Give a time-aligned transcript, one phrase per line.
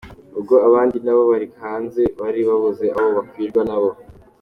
[0.39, 3.89] Ubwo abandi nabo bari hanze bari babuze aho bakwirwa nabo.